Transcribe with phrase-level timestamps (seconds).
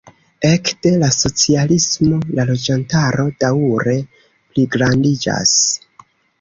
[0.47, 5.57] Ekde la socialismo la loĝantaro daŭre pligrandiĝas.